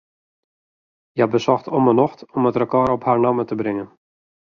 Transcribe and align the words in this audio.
Hja 1.15 1.27
besocht 1.35 1.71
om 1.79 1.89
'e 1.91 1.95
nocht 2.01 2.25
om 2.35 2.47
it 2.49 2.59
rekôr 2.61 2.89
op 2.97 3.05
har 3.07 3.19
namme 3.25 3.43
te 3.47 3.55
bringen. 3.61 3.89